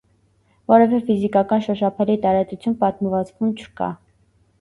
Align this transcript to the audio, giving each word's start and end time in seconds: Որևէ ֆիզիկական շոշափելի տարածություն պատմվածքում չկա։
Որևէ 0.71 0.99
ֆիզիկական 1.09 1.61
շոշափելի 1.65 2.15
տարածություն 2.23 2.77
պատմվածքում 2.81 3.53
չկա։ 3.59 3.91